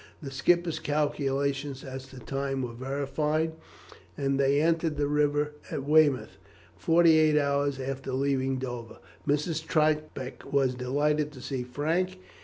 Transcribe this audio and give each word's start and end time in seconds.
The 0.19 0.31
skipper's 0.31 0.79
calculations 0.79 1.83
as 1.83 2.07
to 2.07 2.17
time 2.17 2.63
were 2.63 2.73
verified, 2.73 3.51
and 4.17 4.39
they 4.39 4.59
entered 4.59 4.97
the 4.97 5.05
river 5.05 5.53
at 5.69 5.83
Weymouth 5.83 6.39
forty 6.75 7.19
eight 7.19 7.37
hours 7.37 7.79
after 7.79 8.11
leaving 8.11 8.57
Dover. 8.57 8.97
Mrs. 9.27 9.63
Troutbeck 9.63 10.51
was 10.51 10.73
delighted 10.73 11.31
to 11.33 11.41
see 11.41 11.61
Frank. 11.61 12.17